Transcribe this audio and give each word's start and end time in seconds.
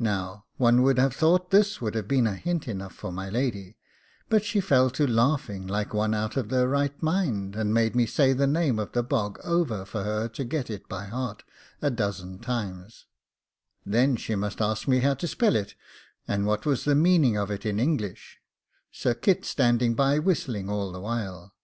Now 0.00 0.46
one 0.56 0.82
would 0.82 0.98
have 0.98 1.14
thought 1.14 1.52
this 1.52 1.80
would 1.80 1.94
have 1.94 2.08
been 2.08 2.26
hint 2.26 2.66
enough 2.66 2.92
for 2.92 3.12
my 3.12 3.30
lady, 3.30 3.76
but 4.28 4.44
she 4.44 4.58
fell 4.58 4.90
to 4.90 5.06
laughing 5.06 5.68
like 5.68 5.94
one 5.94 6.12
out 6.12 6.36
of 6.36 6.48
their 6.48 6.66
right 6.68 7.00
mind, 7.00 7.54
and 7.54 7.72
made 7.72 7.94
me 7.94 8.04
say 8.04 8.32
the 8.32 8.48
name 8.48 8.80
of 8.80 8.90
the 8.90 9.02
bog 9.04 9.38
over, 9.44 9.84
for 9.84 10.02
her 10.02 10.26
to 10.30 10.42
get 10.44 10.70
it 10.70 10.88
by 10.88 11.04
heart, 11.04 11.44
a 11.80 11.88
dozen 11.88 12.40
times; 12.40 13.06
then 13.86 14.16
she 14.16 14.34
must 14.34 14.60
ask 14.60 14.88
me 14.88 14.98
how 14.98 15.14
to 15.14 15.28
spell 15.28 15.54
it, 15.54 15.76
and 16.26 16.46
what 16.46 16.66
was 16.66 16.84
the 16.84 16.96
meaning 16.96 17.36
of 17.36 17.48
it 17.48 17.64
in 17.64 17.78
English 17.78 18.40
Sir 18.90 19.14
Kit 19.14 19.44
standing 19.44 19.94
by 19.94 20.18
whistling 20.18 20.68
all 20.68 20.90
the 20.90 21.00
while. 21.00 21.54